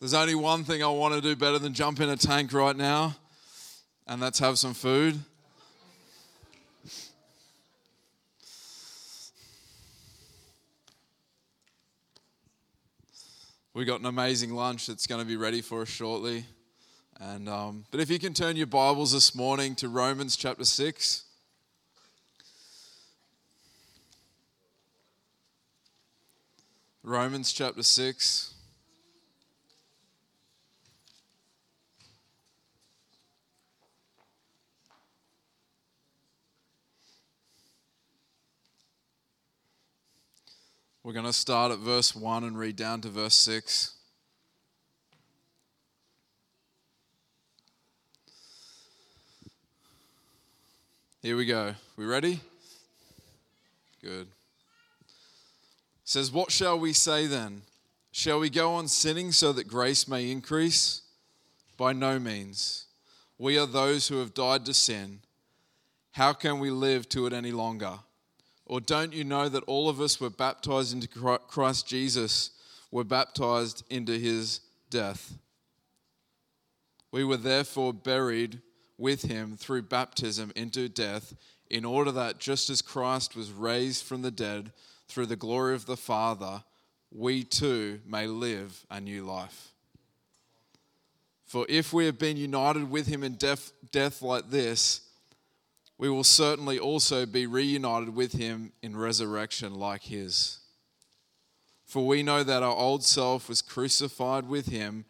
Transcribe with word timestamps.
There's 0.00 0.14
only 0.14 0.36
one 0.36 0.62
thing 0.62 0.80
I 0.80 0.86
want 0.86 1.14
to 1.14 1.20
do 1.20 1.34
better 1.34 1.58
than 1.58 1.74
jump 1.74 1.98
in 1.98 2.08
a 2.08 2.16
tank 2.16 2.52
right 2.52 2.76
now, 2.76 3.16
and 4.06 4.22
that's 4.22 4.38
have 4.38 4.56
some 4.56 4.72
food. 4.72 5.18
We 13.74 13.84
got 13.84 13.98
an 13.98 14.06
amazing 14.06 14.54
lunch 14.54 14.86
that's 14.86 15.08
going 15.08 15.20
to 15.20 15.26
be 15.26 15.36
ready 15.36 15.60
for 15.60 15.82
us 15.82 15.88
shortly. 15.88 16.46
And, 17.18 17.48
um, 17.48 17.84
but 17.90 17.98
if 17.98 18.08
you 18.08 18.20
can 18.20 18.34
turn 18.34 18.54
your 18.54 18.68
Bibles 18.68 19.10
this 19.10 19.34
morning 19.34 19.74
to 19.76 19.88
Romans 19.88 20.36
chapter 20.36 20.64
6. 20.64 21.24
Romans 27.02 27.52
chapter 27.52 27.82
6. 27.82 28.54
We're 41.04 41.12
going 41.12 41.26
to 41.26 41.32
start 41.32 41.70
at 41.70 41.78
verse 41.78 42.14
1 42.14 42.44
and 42.44 42.58
read 42.58 42.76
down 42.76 43.00
to 43.02 43.08
verse 43.08 43.34
6. 43.34 43.94
Here 51.22 51.36
we 51.36 51.46
go. 51.46 51.74
We 51.96 52.04
ready? 52.04 52.40
Good. 54.02 54.26
It 54.26 55.08
says, 56.04 56.32
What 56.32 56.50
shall 56.50 56.78
we 56.78 56.92
say 56.92 57.26
then? 57.26 57.62
Shall 58.10 58.40
we 58.40 58.50
go 58.50 58.74
on 58.74 58.88
sinning 58.88 59.30
so 59.30 59.52
that 59.52 59.68
grace 59.68 60.08
may 60.08 60.30
increase? 60.30 61.02
By 61.76 61.92
no 61.92 62.18
means. 62.18 62.86
We 63.38 63.56
are 63.56 63.66
those 63.66 64.08
who 64.08 64.18
have 64.18 64.34
died 64.34 64.64
to 64.66 64.74
sin. 64.74 65.20
How 66.12 66.32
can 66.32 66.58
we 66.58 66.70
live 66.70 67.08
to 67.10 67.26
it 67.26 67.32
any 67.32 67.52
longer? 67.52 68.00
Or 68.68 68.80
don't 68.80 69.14
you 69.14 69.24
know 69.24 69.48
that 69.48 69.64
all 69.64 69.88
of 69.88 70.00
us 70.00 70.20
were 70.20 70.30
baptized 70.30 70.92
into 70.92 71.08
Christ 71.08 71.88
Jesus, 71.88 72.50
were 72.90 73.04
baptized 73.04 73.82
into 73.90 74.12
his 74.18 74.60
death? 74.90 75.34
We 77.10 77.24
were 77.24 77.38
therefore 77.38 77.94
buried 77.94 78.60
with 78.98 79.22
him 79.22 79.56
through 79.56 79.82
baptism 79.82 80.52
into 80.54 80.88
death, 80.88 81.34
in 81.70 81.84
order 81.84 82.12
that 82.12 82.38
just 82.38 82.70
as 82.70 82.82
Christ 82.82 83.36
was 83.36 83.50
raised 83.52 84.04
from 84.04 84.22
the 84.22 84.30
dead 84.30 84.72
through 85.06 85.26
the 85.26 85.36
glory 85.36 85.74
of 85.74 85.86
the 85.86 85.96
Father, 85.96 86.62
we 87.10 87.44
too 87.44 88.00
may 88.06 88.26
live 88.26 88.84
a 88.90 89.00
new 89.00 89.24
life. 89.24 89.72
For 91.46 91.64
if 91.68 91.92
we 91.94 92.04
have 92.04 92.18
been 92.18 92.36
united 92.36 92.90
with 92.90 93.06
him 93.06 93.22
in 93.22 93.34
death, 93.34 93.72
death 93.90 94.20
like 94.20 94.50
this, 94.50 95.07
we 95.98 96.08
will 96.08 96.24
certainly 96.24 96.78
also 96.78 97.26
be 97.26 97.46
reunited 97.46 98.14
with 98.14 98.32
him 98.32 98.72
in 98.82 98.96
resurrection 98.96 99.74
like 99.74 100.04
his. 100.04 100.60
For 101.84 102.06
we 102.06 102.22
know 102.22 102.44
that 102.44 102.62
our 102.62 102.74
old 102.74 103.02
self 103.02 103.48
was 103.48 103.60
crucified 103.60 104.48
with 104.48 104.66
him 104.66 105.04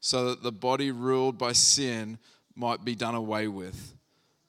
so 0.00 0.28
that 0.28 0.42
the 0.42 0.52
body 0.52 0.90
ruled 0.90 1.38
by 1.38 1.52
sin 1.52 2.18
might 2.54 2.84
be 2.84 2.94
done 2.94 3.14
away 3.14 3.48
with, 3.48 3.94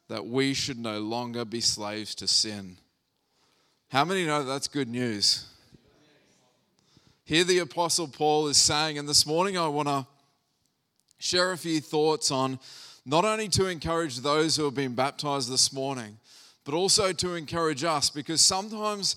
that 0.10 0.26
we 0.26 0.54
should 0.54 0.78
no 0.78 1.00
longer 1.00 1.46
be 1.46 1.62
slaves 1.62 2.14
to 2.16 2.28
sin. 2.28 2.78
How 3.90 4.04
many 4.04 4.26
know 4.26 4.44
that's 4.44 4.68
good 4.68 4.90
news? 4.90 5.48
Here, 7.24 7.44
the 7.44 7.60
Apostle 7.60 8.08
Paul 8.08 8.48
is 8.48 8.58
saying, 8.58 8.98
and 8.98 9.08
this 9.08 9.26
morning 9.26 9.58
I 9.58 9.68
want 9.68 9.88
to 9.88 10.06
share 11.18 11.54
a 11.54 11.58
few 11.58 11.80
thoughts 11.80 12.30
on 12.30 12.60
not 13.06 13.24
only 13.24 13.48
to 13.50 13.68
encourage 13.68 14.20
those 14.20 14.56
who 14.56 14.66
have 14.66 14.74
been 14.74 14.96
baptized 14.96 15.52
this 15.52 15.72
morning, 15.72 16.18
but 16.64 16.74
also 16.74 17.14
to 17.14 17.36
encourage 17.36 17.84
us 17.84 18.10
because 18.10 18.42
sometimes 18.42 19.16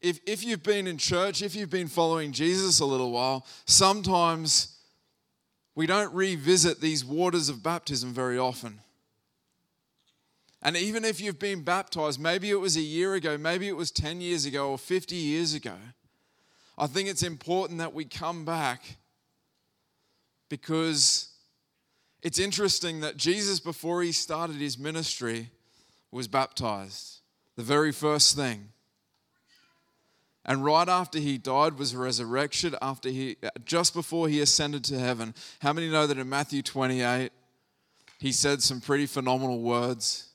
if, 0.00 0.20
if 0.26 0.44
you've 0.44 0.62
been 0.62 0.86
in 0.86 0.96
church, 0.96 1.42
if 1.42 1.54
you've 1.54 1.70
been 1.70 1.88
following 1.88 2.32
Jesus 2.32 2.80
a 2.80 2.84
little 2.84 3.10
while, 3.10 3.46
sometimes 3.66 4.78
we 5.74 5.86
don't 5.86 6.12
revisit 6.14 6.80
these 6.80 7.04
waters 7.04 7.48
of 7.48 7.62
baptism 7.62 8.12
very 8.12 8.38
often. 8.38 8.80
And 10.62 10.76
even 10.76 11.04
if 11.04 11.20
you've 11.20 11.38
been 11.38 11.62
baptized, 11.62 12.20
maybe 12.20 12.50
it 12.50 12.58
was 12.58 12.76
a 12.76 12.80
year 12.80 13.14
ago, 13.14 13.38
maybe 13.38 13.68
it 13.68 13.76
was 13.76 13.90
10 13.90 14.20
years 14.20 14.44
ago 14.44 14.70
or 14.70 14.78
50 14.78 15.14
years 15.14 15.54
ago, 15.54 15.74
I 16.76 16.86
think 16.86 17.08
it's 17.08 17.22
important 17.22 17.78
that 17.78 17.92
we 17.92 18.04
come 18.04 18.44
back 18.44 18.96
because 20.48 21.28
it's 22.22 22.38
interesting 22.38 23.00
that 23.00 23.16
Jesus, 23.16 23.60
before 23.60 24.02
he 24.02 24.12
started 24.12 24.56
his 24.56 24.78
ministry, 24.78 25.50
was 26.10 26.28
baptized. 26.28 27.20
The 27.56 27.62
very 27.62 27.92
first 27.92 28.36
thing. 28.36 28.70
And 30.44 30.64
right 30.64 30.88
after 30.88 31.18
he 31.18 31.36
died 31.36 31.78
was 31.78 31.94
resurrection, 31.94 32.74
after 32.80 33.10
he 33.10 33.36
just 33.64 33.92
before 33.92 34.28
he 34.28 34.40
ascended 34.40 34.82
to 34.84 34.98
heaven. 34.98 35.34
How 35.60 35.72
many 35.74 35.90
know 35.90 36.06
that 36.06 36.16
in 36.16 36.28
Matthew 36.28 36.62
28 36.62 37.30
he 38.18 38.32
said 38.32 38.62
some 38.62 38.80
pretty 38.80 39.06
phenomenal 39.06 39.60
words? 39.60 40.30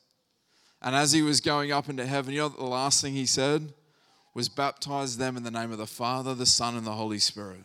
And 0.83 0.95
as 0.95 1.13
he 1.13 1.21
was 1.21 1.41
going 1.41 1.71
up 1.71 1.89
into 1.89 2.05
heaven, 2.05 2.33
you 2.33 2.41
know 2.41 2.49
the 2.49 2.63
last 2.63 3.01
thing 3.01 3.13
he 3.13 3.25
said 3.25 3.73
was 4.35 4.49
baptize 4.49 5.17
them 5.17 5.35
in 5.35 5.43
the 5.43 5.51
name 5.51 5.71
of 5.71 5.77
the 5.77 5.87
Father, 5.87 6.35
the 6.35 6.45
Son, 6.45 6.75
and 6.75 6.85
the 6.85 6.91
Holy 6.91 7.19
Spirit. 7.19 7.63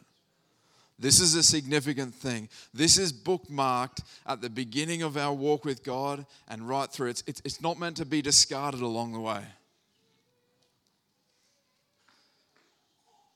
This 0.98 1.20
is 1.20 1.34
a 1.34 1.42
significant 1.42 2.14
thing. 2.14 2.48
This 2.74 2.98
is 2.98 3.12
bookmarked 3.12 4.02
at 4.26 4.40
the 4.40 4.50
beginning 4.50 5.02
of 5.02 5.16
our 5.16 5.32
walk 5.32 5.64
with 5.64 5.84
God 5.84 6.26
and 6.48 6.68
right 6.68 6.90
through. 6.90 7.10
It's, 7.10 7.22
it's, 7.26 7.40
it's 7.44 7.60
not 7.60 7.78
meant 7.78 7.96
to 7.98 8.04
be 8.04 8.20
discarded 8.20 8.80
along 8.80 9.12
the 9.12 9.20
way. 9.20 9.44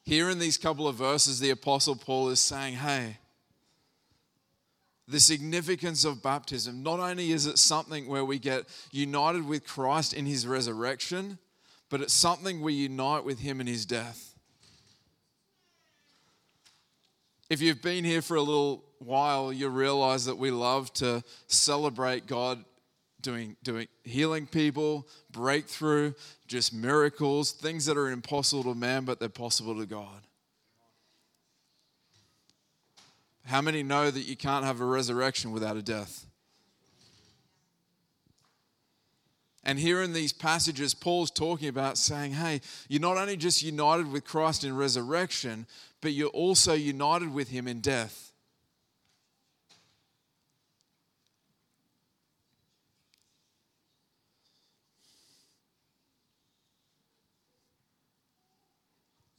Here 0.05 0.29
in 0.29 0.41
these 0.41 0.59
couple 0.59 0.89
of 0.89 0.97
verses, 0.97 1.39
the 1.39 1.51
Apostle 1.51 1.95
Paul 1.95 2.31
is 2.31 2.41
saying, 2.41 2.75
hey, 2.75 3.19
the 5.07 5.21
significance 5.21 6.05
of 6.05 6.23
baptism, 6.23 6.83
not 6.83 6.99
only 6.99 7.31
is 7.31 7.47
it 7.47 7.59
something 7.59 8.09
where 8.09 8.25
we 8.25 8.41
get 8.41 8.65
united 8.91 9.47
with 9.47 9.65
Christ 9.65 10.13
in 10.13 10.27
his 10.27 10.47
resurrection, 10.47 11.39
but 11.91 12.01
it's 12.01 12.15
something 12.15 12.61
we 12.61 12.73
unite 12.73 13.25
with 13.25 13.39
him 13.39 13.61
in 13.61 13.69
his 13.69 13.87
death. 13.87 14.32
If 17.53 17.61
you've 17.61 17.83
been 17.83 18.03
here 18.03 18.23
for 18.23 18.39
a 18.39 18.41
little 18.41 18.83
while, 18.99 19.53
you 19.53 19.69
realize 19.69 20.25
that 20.25 20.39
we 20.39 20.51
love 20.51 20.91
to 20.95 21.23
celebrate 21.49 22.27
God 22.27 22.65
doing, 23.21 23.57
doing 23.63 23.89
healing 24.05 24.47
people, 24.47 25.07
breakthrough, 25.31 26.15
just 26.47 26.73
miracles, 26.73 27.53
things 27.53 27.85
that 27.85 27.99
are 27.99 28.09
impossible 28.09 28.63
to 28.73 28.75
man, 28.75 29.05
but 29.05 29.21
they're 29.21 29.29
possible 29.29 29.77
to 29.77 29.85
God. 29.85 30.23
How 33.45 33.61
many 33.61 33.83
know 33.83 34.11
that 34.11 34.23
you 34.23 34.35
can't 34.35 34.65
have 34.65 34.81
a 34.81 34.87
resurrection 34.87 35.53
without 35.53 35.77
a 35.77 35.83
death? 35.83 36.25
And 39.65 39.79
here 39.79 40.03
in 40.03 40.13
these 40.13 40.33
passages, 40.33 40.93
Paul's 40.93 41.31
talking 41.31 41.69
about 41.69 41.97
saying, 41.97 42.33
hey, 42.33 42.61
you're 42.89 43.01
not 43.01 43.17
only 43.17 43.37
just 43.37 43.63
united 43.63 44.11
with 44.11 44.25
Christ 44.25 44.65
in 44.65 44.77
resurrection, 44.77 45.67
but 46.01 46.13
you're 46.13 46.29
also 46.29 46.73
united 46.73 47.33
with 47.33 47.51
him 47.51 47.69
in 47.69 47.81
death. 47.81 48.33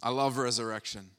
I 0.02 0.10
love 0.10 0.38
resurrection. 0.38 1.12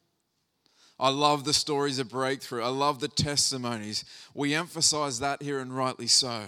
I 1.00 1.09
love 1.09 1.44
the 1.44 1.54
stories 1.54 1.99
of 1.99 2.11
breakthrough. 2.11 2.62
I 2.62 2.69
love 2.69 3.00
the 3.00 3.08
testimonies. 3.08 4.05
We 4.34 4.55
emphasize 4.55 5.20
that 5.20 5.43
here, 5.43 5.58
and 5.58 5.75
rightly 5.75 6.06
so. 6.06 6.44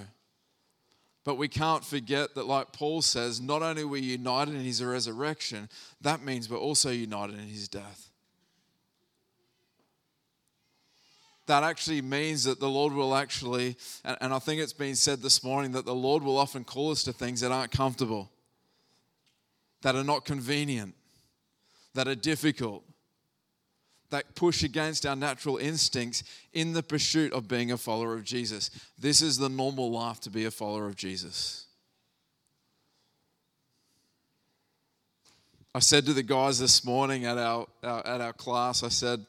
But 1.27 1.37
we 1.37 1.49
can't 1.49 1.85
forget 1.85 2.35
that, 2.37 2.47
like 2.47 2.73
Paul 2.73 3.03
says, 3.03 3.41
not 3.41 3.61
only 3.61 3.83
are 3.83 3.89
we 3.89 4.01
united 4.01 4.55
in 4.55 4.63
his 4.63 4.83
resurrection, 4.83 5.69
that 6.01 6.23
means 6.23 6.49
we're 6.49 6.57
also 6.57 6.91
united 6.91 7.35
in 7.35 7.49
his 7.49 7.69
death. 7.69 8.07
that 11.47 11.63
actually 11.63 12.03
means 12.03 12.45
that 12.45 12.61
the 12.61 12.69
Lord 12.69 12.93
will 12.93 13.15
actually, 13.15 13.77
and, 14.05 14.17
and 14.21 14.35
I 14.35 14.39
think 14.39 14.61
it's 14.61 14.73
been 14.73 14.97
said 14.97 15.23
this 15.23 15.43
morning, 15.45 15.73
that 15.73 15.85
the 15.85 15.95
Lord 15.95 16.23
will 16.23 16.37
often 16.37 16.65
call 16.65 16.91
us 16.91 17.03
to 17.05 17.13
things 17.13 17.41
that 17.41 17.53
aren't 17.53 17.71
comfortable, 17.71 18.31
that 19.83 19.95
are 19.95 20.05
not 20.05 20.25
convenient, 20.25 20.95
that 21.95 22.09
are 22.09 22.17
difficult, 22.17 22.83
that 24.11 24.35
push 24.35 24.63
against 24.63 25.05
our 25.05 25.17
natural 25.17 25.57
instincts 25.57 26.23
in 26.53 26.73
the 26.73 26.83
pursuit 26.83 27.33
of 27.33 27.49
being 27.49 27.73
a 27.73 27.77
follower 27.77 28.15
of 28.15 28.25
Jesus. 28.25 28.71
This 28.99 29.21
is 29.21 29.39
the 29.39 29.49
normal 29.49 29.91
life 29.91 30.21
to 30.21 30.31
be 30.31 30.45
a 30.45 30.51
follower 30.51 30.87
of 30.87 30.97
Jesus. 30.97 31.67
I 35.75 35.81
said 35.81 36.07
to 36.07 36.15
the 36.15 36.23
guys 36.23 36.59
this 36.59 36.85
morning 36.85 37.27
at 37.27 37.37
our, 37.37 37.67
our 37.83 38.07
at 38.07 38.21
our 38.23 38.33
class, 38.33 38.83
I 38.83 38.89
said, 38.89 39.27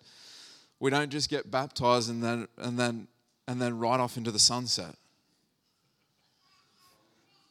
we 0.80 0.90
don't 0.90 1.10
just 1.10 1.30
get 1.30 1.52
baptized 1.52 2.10
and 2.10 2.24
then 2.24 2.48
and 2.58 2.80
then 2.80 3.08
and 3.48 3.62
then 3.62 3.78
right 3.78 4.00
off 4.00 4.16
into 4.16 4.32
the 4.32 4.40
sunset. 4.40 4.96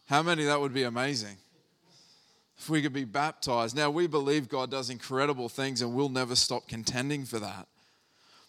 How 0.06 0.23
many 0.23 0.44
that 0.44 0.61
would 0.61 0.73
be 0.73 0.84
amazing? 0.84 1.37
If 2.58 2.70
we 2.70 2.81
could 2.81 2.93
be 2.93 3.05
baptized. 3.05 3.76
Now 3.76 3.91
we 3.91 4.06
believe 4.06 4.49
God 4.49 4.70
does 4.70 4.88
incredible 4.88 5.49
things 5.49 5.82
and 5.82 5.94
we'll 5.94 6.08
never 6.08 6.35
stop 6.35 6.67
contending 6.69 7.25
for 7.25 7.38
that. 7.38 7.69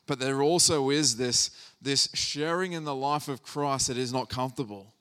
But 0.05 0.19
there 0.19 0.41
also 0.41 0.89
is 0.89 1.17
this, 1.17 1.51
this 1.81 2.09
sharing 2.13 2.71
in 2.71 2.85
the 2.85 2.95
life 2.95 3.27
of 3.27 3.43
Christ 3.43 3.87
that 3.87 3.97
is 3.97 4.13
not 4.13 4.29
comfortable. 4.29 4.93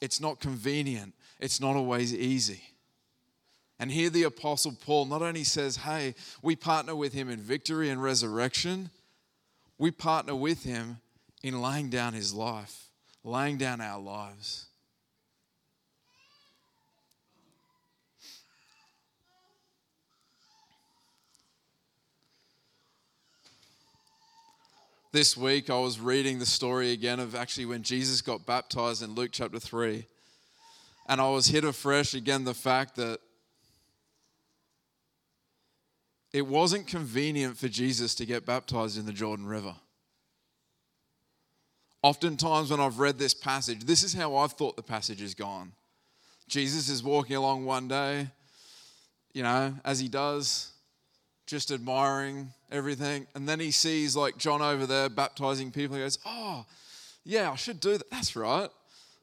It's 0.00 0.20
not 0.20 0.40
convenient. 0.40 1.14
It's 1.40 1.60
not 1.60 1.74
always 1.74 2.14
easy. 2.14 2.62
And 3.78 3.90
here 3.90 4.08
the 4.08 4.22
Apostle 4.22 4.76
Paul 4.80 5.06
not 5.06 5.20
only 5.20 5.44
says, 5.44 5.78
hey, 5.78 6.14
we 6.42 6.56
partner 6.56 6.94
with 6.94 7.12
him 7.12 7.28
in 7.28 7.40
victory 7.40 7.90
and 7.90 8.02
resurrection, 8.02 8.90
we 9.78 9.90
partner 9.90 10.34
with 10.34 10.62
him 10.62 10.98
in 11.42 11.60
laying 11.60 11.90
down 11.90 12.14
his 12.14 12.32
life, 12.32 12.88
laying 13.22 13.58
down 13.58 13.80
our 13.80 14.00
lives. 14.00 14.65
This 25.16 25.34
week 25.34 25.70
I 25.70 25.78
was 25.78 25.98
reading 25.98 26.38
the 26.38 26.44
story 26.44 26.92
again 26.92 27.20
of 27.20 27.34
actually 27.34 27.64
when 27.64 27.82
Jesus 27.82 28.20
got 28.20 28.44
baptized 28.44 29.02
in 29.02 29.14
Luke 29.14 29.30
chapter 29.32 29.58
3. 29.58 30.04
And 31.08 31.22
I 31.22 31.30
was 31.30 31.46
hit 31.46 31.64
afresh 31.64 32.12
again 32.12 32.44
the 32.44 32.52
fact 32.52 32.96
that 32.96 33.20
it 36.34 36.46
wasn't 36.46 36.86
convenient 36.86 37.56
for 37.56 37.66
Jesus 37.66 38.14
to 38.16 38.26
get 38.26 38.44
baptized 38.44 38.98
in 38.98 39.06
the 39.06 39.12
Jordan 39.14 39.46
River. 39.46 39.74
Oftentimes, 42.02 42.70
when 42.70 42.80
I've 42.80 42.98
read 42.98 43.18
this 43.18 43.32
passage, 43.32 43.84
this 43.84 44.02
is 44.02 44.12
how 44.12 44.36
I've 44.36 44.52
thought 44.52 44.76
the 44.76 44.82
passage 44.82 45.20
has 45.20 45.32
gone. 45.32 45.72
Jesus 46.46 46.90
is 46.90 47.02
walking 47.02 47.36
along 47.36 47.64
one 47.64 47.88
day, 47.88 48.28
you 49.32 49.42
know, 49.42 49.76
as 49.82 49.98
he 49.98 50.08
does, 50.08 50.72
just 51.46 51.70
admiring 51.70 52.52
everything. 52.70 53.26
And 53.34 53.48
then 53.48 53.60
he 53.60 53.70
sees 53.70 54.16
like 54.16 54.36
John 54.36 54.60
over 54.60 54.86
there 54.86 55.08
baptizing 55.08 55.70
people. 55.70 55.96
He 55.96 56.02
goes, 56.02 56.18
Oh, 56.26 56.66
yeah, 57.24 57.50
I 57.50 57.56
should 57.56 57.80
do 57.80 57.96
that. 57.96 58.10
That's 58.10 58.36
right. 58.36 58.68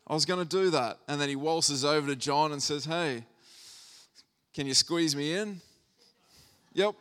I 0.07 0.13
was 0.13 0.25
going 0.25 0.45
to 0.45 0.49
do 0.49 0.69
that. 0.71 0.99
And 1.07 1.19
then 1.19 1.29
he 1.29 1.35
waltzes 1.35 1.85
over 1.85 2.07
to 2.07 2.15
John 2.15 2.51
and 2.51 2.61
says, 2.61 2.85
Hey, 2.85 3.23
can 4.53 4.67
you 4.67 4.73
squeeze 4.73 5.15
me 5.15 5.33
in? 5.33 5.61
Yep. 6.73 6.95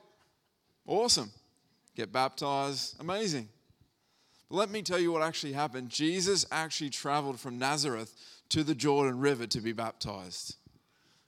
Awesome. 0.86 1.30
Get 1.94 2.12
baptized. 2.12 2.96
Amazing. 3.00 3.48
But 4.50 4.56
let 4.56 4.70
me 4.70 4.82
tell 4.82 4.98
you 4.98 5.12
what 5.12 5.22
actually 5.22 5.52
happened. 5.52 5.88
Jesus 5.88 6.46
actually 6.50 6.90
traveled 6.90 7.38
from 7.38 7.58
Nazareth 7.58 8.14
to 8.50 8.62
the 8.62 8.74
Jordan 8.74 9.18
River 9.18 9.46
to 9.46 9.60
be 9.60 9.72
baptized. 9.72 10.56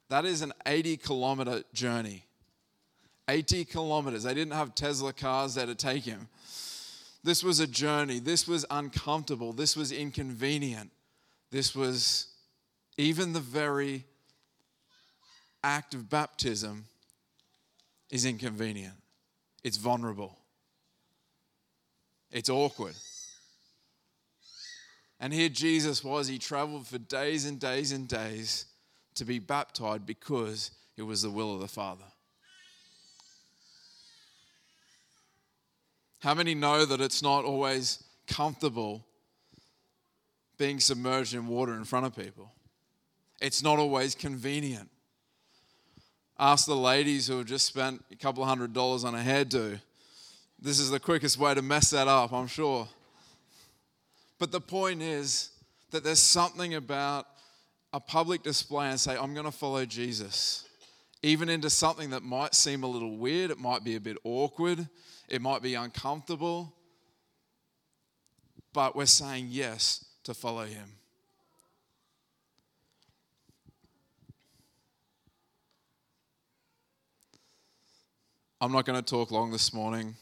That 0.09 0.25
is 0.25 0.43
an 0.43 0.53
80 0.67 0.99
kilometer 0.99 1.63
journey. 1.73 2.25
80 3.29 3.65
kilometers. 3.65 4.25
They 4.25 4.35
didn't 4.35 4.53
have 4.55 4.75
Tesla 4.75 5.13
cars 5.13 5.55
there 5.55 5.67
to 5.67 5.75
take 5.75 6.05
him. 6.05 6.29
This 7.23 7.43
was 7.43 7.61
a 7.61 7.67
journey. 7.67 8.19
This 8.19 8.47
was 8.47 8.67
uncomfortable. 8.71 9.53
This 9.53 9.77
was 9.77 9.93
inconvenient. 9.93 10.91
This 11.51 11.75
was 11.75 12.27
even 12.99 13.33
the 13.33 13.41
very 13.41 14.05
act 15.63 15.95
of 15.95 16.11
baptism 16.11 16.85
is 18.11 18.27
inconvenient. 18.27 18.95
It's 19.63 19.79
vulnerable. 19.79 20.39
It's 22.31 22.51
awkward. 22.51 22.95
And 25.19 25.33
here 25.33 25.49
Jesus 25.49 26.05
was. 26.05 26.29
He 26.29 26.39
traveled 26.39 26.87
for 26.87 26.99
days 26.99 27.47
and 27.47 27.59
days 27.59 27.93
and 27.93 28.07
days 28.07 28.67
to 29.15 29.25
be 29.25 29.39
baptized 29.39 30.05
because 30.05 30.73
it 30.97 31.03
was 31.03 31.23
the 31.23 31.31
will 31.31 31.55
of 31.55 31.61
the 31.61 31.69
Father. 31.69 32.05
How 36.25 36.33
many 36.33 36.55
know 36.55 36.87
that 36.87 37.03
it's 37.03 37.23
not 37.23 37.45
always 37.45 38.03
comfortable 38.27 39.05
being 40.57 40.81
submerged 40.81 41.35
in 41.35 41.47
water 41.47 41.75
in 41.75 41.85
front 41.85 42.07
of 42.07 42.17
people? 42.17 42.51
It's 43.43 43.63
not 43.63 43.79
always 43.79 44.15
convenient. 44.15 44.89
Ask 46.39 46.65
the 46.65 46.75
ladies 46.75 47.27
who 47.27 47.37
have 47.37 47.47
just 47.47 47.67
spent 47.67 48.03
a 48.11 48.17
couple 48.17 48.43
hundred 48.43 48.73
dollars 48.73 49.05
on 49.05 49.15
a 49.15 49.19
hairdo. 49.19 49.79
This 50.59 50.79
is 50.79 50.89
the 50.89 50.99
quickest 50.99 51.39
way 51.39 51.53
to 51.53 51.61
mess 51.61 51.91
that 51.91 52.09
up, 52.09 52.33
I'm 52.33 52.47
sure. 52.47 52.89
But 54.39 54.51
the 54.51 54.63
point 54.63 55.03
is 55.03 55.51
that 55.91 56.05
there's 56.05 56.21
something 56.21 56.73
about 56.73 57.27
a 57.93 58.01
public 58.01 58.43
display 58.43 58.89
and 58.89 58.99
say, 58.99 59.15
I'm 59.15 59.35
going 59.35 59.45
to 59.45 59.53
follow 59.53 59.85
Jesus, 59.85 60.67
even 61.23 61.51
into 61.51 61.69
something 61.69 62.09
that 62.11 62.23
might 62.23 62.55
seem 62.55 62.83
a 62.83 62.87
little 62.87 63.19
weird, 63.19 63.51
it 63.51 63.59
might 63.59 63.85
be 63.85 63.97
a 63.97 64.01
bit 64.01 64.17
awkward, 64.25 64.89
it 65.29 65.41
might 65.41 65.63
be 65.63 65.75
uncomfortable, 65.75 66.73
but 68.73 68.95
we're 68.95 69.07
saying 69.07 69.49
yes 69.51 70.05
to 70.25 70.35
follow 70.35 70.65
him. 70.65 70.89
I'm 78.61 78.73
not 78.73 78.87
going 78.87 79.03
to 79.03 79.05
talk 79.05 79.31
long 79.31 79.51
this 79.51 79.75
morning, 79.75 80.15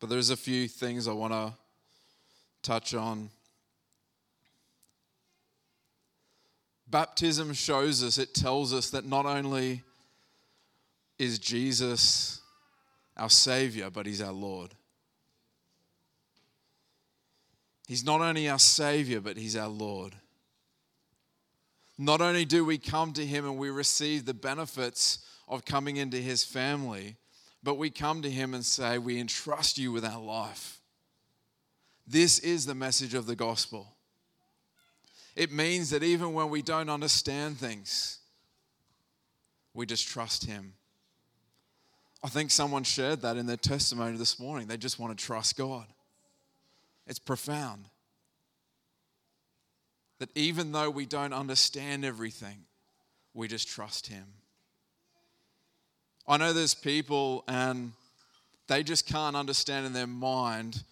but 0.00 0.08
there's 0.08 0.30
a 0.30 0.36
few 0.36 0.68
things 0.68 1.06
I 1.06 1.12
want 1.12 1.34
to 1.34 1.52
touch 2.62 2.94
on. 2.94 3.28
Baptism 6.90 7.52
shows 7.52 8.02
us, 8.02 8.16
it 8.16 8.32
tells 8.32 8.72
us 8.72 8.88
that 8.90 9.04
not 9.04 9.26
only 9.26 9.82
is 11.18 11.38
Jesus 11.38 12.40
our 13.18 13.30
Savior, 13.30 13.90
but 13.90 14.06
He's 14.06 14.22
our 14.22 14.32
Lord. 14.32 14.74
He's 17.86 18.04
not 18.04 18.20
only 18.20 18.48
our 18.48 18.58
Savior, 18.58 19.20
but 19.20 19.36
He's 19.36 19.56
our 19.56 19.68
Lord. 19.68 20.14
Not 21.96 22.20
only 22.20 22.44
do 22.44 22.64
we 22.64 22.78
come 22.78 23.12
to 23.14 23.26
Him 23.26 23.44
and 23.44 23.58
we 23.58 23.70
receive 23.70 24.24
the 24.24 24.34
benefits 24.34 25.18
of 25.48 25.64
coming 25.64 25.96
into 25.96 26.18
His 26.18 26.44
family, 26.44 27.16
but 27.62 27.74
we 27.74 27.90
come 27.90 28.22
to 28.22 28.30
Him 28.30 28.54
and 28.54 28.64
say, 28.64 28.98
We 28.98 29.18
entrust 29.18 29.78
you 29.78 29.90
with 29.90 30.04
our 30.04 30.20
life. 30.20 30.80
This 32.06 32.38
is 32.38 32.66
the 32.66 32.74
message 32.74 33.14
of 33.14 33.26
the 33.26 33.36
gospel. 33.36 33.94
It 35.34 35.52
means 35.52 35.90
that 35.90 36.02
even 36.02 36.32
when 36.32 36.50
we 36.50 36.62
don't 36.62 36.88
understand 36.88 37.58
things, 37.58 38.18
we 39.74 39.86
just 39.86 40.08
trust 40.08 40.44
Him. 40.44 40.74
I 42.22 42.28
think 42.28 42.50
someone 42.50 42.82
shared 42.82 43.22
that 43.22 43.36
in 43.36 43.46
their 43.46 43.56
testimony 43.56 44.16
this 44.16 44.40
morning. 44.40 44.66
They 44.66 44.76
just 44.76 44.98
want 44.98 45.16
to 45.16 45.24
trust 45.24 45.56
God. 45.56 45.86
It's 47.06 47.18
profound. 47.18 47.84
That 50.18 50.30
even 50.34 50.72
though 50.72 50.90
we 50.90 51.06
don't 51.06 51.32
understand 51.32 52.04
everything, 52.04 52.64
we 53.34 53.46
just 53.46 53.68
trust 53.68 54.08
Him. 54.08 54.24
I 56.26 56.36
know 56.36 56.52
there's 56.52 56.74
people 56.74 57.44
and 57.46 57.92
they 58.66 58.82
just 58.82 59.06
can't 59.06 59.36
understand 59.36 59.86
in 59.86 59.92
their 59.92 60.06
mind 60.06 60.82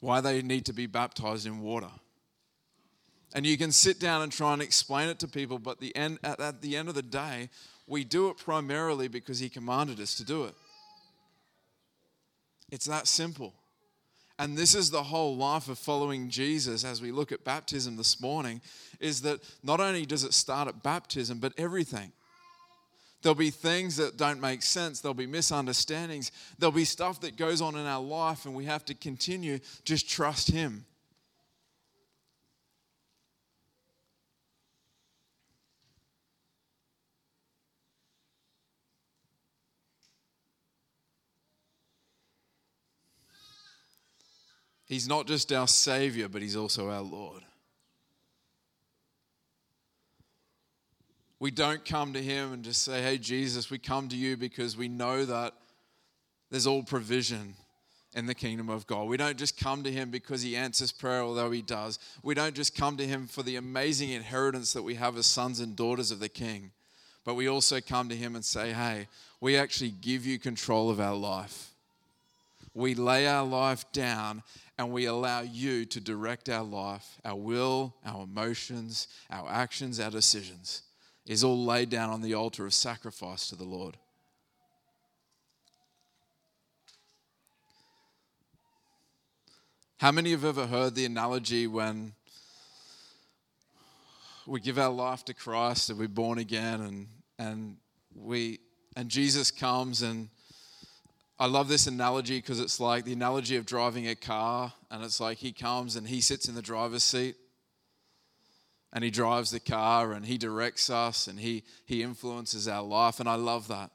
why 0.00 0.20
they 0.20 0.40
need 0.40 0.66
to 0.66 0.72
be 0.72 0.86
baptized 0.86 1.46
in 1.46 1.60
water. 1.60 1.90
And 3.34 3.46
you 3.46 3.56
can 3.56 3.72
sit 3.72 3.98
down 3.98 4.22
and 4.22 4.30
try 4.30 4.52
and 4.52 4.62
explain 4.62 5.08
it 5.08 5.18
to 5.20 5.28
people, 5.28 5.58
but 5.58 5.80
the 5.80 5.94
end, 5.96 6.18
at 6.22 6.60
the 6.60 6.76
end 6.76 6.88
of 6.88 6.94
the 6.94 7.02
day, 7.02 7.50
we 7.92 8.04
do 8.04 8.30
it 8.30 8.38
primarily 8.38 9.06
because 9.06 9.38
He 9.38 9.50
commanded 9.50 10.00
us 10.00 10.14
to 10.14 10.24
do 10.24 10.44
it. 10.44 10.54
It's 12.70 12.86
that 12.86 13.06
simple. 13.06 13.52
And 14.38 14.56
this 14.56 14.74
is 14.74 14.90
the 14.90 15.02
whole 15.02 15.36
life 15.36 15.68
of 15.68 15.78
following 15.78 16.30
Jesus 16.30 16.84
as 16.86 17.02
we 17.02 17.12
look 17.12 17.32
at 17.32 17.44
baptism 17.44 17.98
this 17.98 18.18
morning 18.18 18.62
is 18.98 19.20
that 19.22 19.40
not 19.62 19.78
only 19.78 20.06
does 20.06 20.24
it 20.24 20.32
start 20.32 20.68
at 20.68 20.82
baptism, 20.82 21.38
but 21.38 21.52
everything. 21.58 22.12
There'll 23.20 23.34
be 23.34 23.50
things 23.50 23.98
that 23.98 24.16
don't 24.16 24.40
make 24.40 24.62
sense. 24.62 25.00
There'll 25.00 25.12
be 25.12 25.26
misunderstandings. 25.26 26.32
There'll 26.58 26.72
be 26.72 26.86
stuff 26.86 27.20
that 27.20 27.36
goes 27.36 27.60
on 27.60 27.76
in 27.76 27.84
our 27.84 28.02
life, 28.02 28.46
and 28.46 28.54
we 28.54 28.64
have 28.64 28.86
to 28.86 28.94
continue 28.94 29.58
just 29.84 30.08
trust 30.08 30.50
Him. 30.50 30.86
He's 44.92 45.08
not 45.08 45.26
just 45.26 45.50
our 45.54 45.66
Savior, 45.66 46.28
but 46.28 46.42
He's 46.42 46.54
also 46.54 46.90
our 46.90 47.00
Lord. 47.00 47.40
We 51.38 51.50
don't 51.50 51.82
come 51.82 52.12
to 52.12 52.22
Him 52.22 52.52
and 52.52 52.62
just 52.62 52.82
say, 52.82 53.00
Hey, 53.00 53.16
Jesus, 53.16 53.70
we 53.70 53.78
come 53.78 54.10
to 54.10 54.16
you 54.16 54.36
because 54.36 54.76
we 54.76 54.88
know 54.88 55.24
that 55.24 55.54
there's 56.50 56.66
all 56.66 56.82
provision. 56.82 57.54
in 58.14 58.26
the 58.26 58.34
kingdom 58.34 58.68
of 58.68 58.86
God. 58.86 59.08
We 59.08 59.16
don't 59.16 59.38
just 59.38 59.58
come 59.58 59.82
to 59.84 59.90
Him 59.90 60.10
because 60.10 60.42
He 60.42 60.56
answers 60.56 60.92
prayer, 60.92 61.22
although 61.22 61.50
He 61.50 61.62
does. 61.62 61.98
We 62.22 62.34
don't 62.34 62.54
just 62.54 62.76
come 62.76 62.98
to 62.98 63.06
Him 63.06 63.26
for 63.26 63.42
the 63.42 63.56
amazing 63.56 64.10
inheritance 64.10 64.74
that 64.74 64.82
we 64.82 64.96
have 64.96 65.16
as 65.16 65.24
sons 65.24 65.60
and 65.60 65.74
daughters 65.74 66.10
of 66.10 66.20
the 66.20 66.28
King, 66.28 66.70
but 67.24 67.32
we 67.32 67.48
also 67.48 67.80
come 67.80 68.10
to 68.10 68.14
Him 68.14 68.34
and 68.34 68.44
say, 68.44 68.72
Hey, 68.72 69.08
we 69.40 69.56
actually 69.56 69.92
give 70.02 70.26
you 70.26 70.38
control 70.38 70.90
of 70.90 71.00
our 71.00 71.16
life. 71.16 71.70
We 72.74 72.94
lay 72.94 73.26
our 73.26 73.46
life 73.46 73.90
down 73.92 74.42
and 74.82 74.92
we 74.92 75.04
allow 75.04 75.42
you 75.42 75.84
to 75.84 76.00
direct 76.00 76.48
our 76.48 76.64
life, 76.64 77.20
our 77.24 77.36
will, 77.36 77.94
our 78.04 78.24
emotions, 78.24 79.06
our 79.30 79.48
actions, 79.48 80.00
our 80.00 80.10
decisions 80.10 80.82
is 81.24 81.44
all 81.44 81.64
laid 81.64 81.88
down 81.88 82.10
on 82.10 82.20
the 82.20 82.34
altar 82.34 82.66
of 82.66 82.74
sacrifice 82.74 83.46
to 83.46 83.54
the 83.54 83.62
Lord. 83.64 83.96
How 89.98 90.10
many 90.10 90.32
have 90.32 90.44
ever 90.44 90.66
heard 90.66 90.96
the 90.96 91.04
analogy 91.04 91.68
when 91.68 92.14
we 94.48 94.58
give 94.58 94.78
our 94.78 94.90
life 94.90 95.24
to 95.26 95.34
Christ 95.34 95.90
and 95.90 95.98
we're 96.00 96.08
born 96.08 96.38
again 96.38 96.80
and, 96.80 97.06
and 97.38 97.76
we 98.16 98.58
and 98.96 99.08
Jesus 99.08 99.52
comes 99.52 100.02
and 100.02 100.28
I 101.42 101.46
love 101.46 101.66
this 101.66 101.88
analogy 101.88 102.38
because 102.38 102.60
it's 102.60 102.78
like 102.78 103.04
the 103.04 103.14
analogy 103.14 103.56
of 103.56 103.66
driving 103.66 104.06
a 104.06 104.14
car 104.14 104.72
and 104.92 105.02
it's 105.02 105.18
like 105.18 105.38
he 105.38 105.50
comes 105.50 105.96
and 105.96 106.06
he 106.06 106.20
sits 106.20 106.48
in 106.48 106.54
the 106.54 106.62
driver's 106.62 107.02
seat 107.02 107.34
and 108.92 109.02
he 109.02 109.10
drives 109.10 109.50
the 109.50 109.58
car 109.58 110.12
and 110.12 110.24
he 110.24 110.38
directs 110.38 110.88
us 110.88 111.26
and 111.26 111.40
he 111.40 111.64
he 111.84 112.04
influences 112.04 112.68
our 112.68 112.84
life 112.84 113.18
and 113.18 113.28
I 113.28 113.34
love 113.34 113.66
that. 113.66 113.90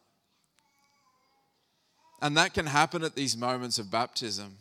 And 2.22 2.36
that 2.36 2.54
can 2.54 2.66
happen 2.66 3.02
at 3.02 3.16
these 3.16 3.38
moments 3.38 3.80
of 3.80 3.90
baptism 3.90 4.58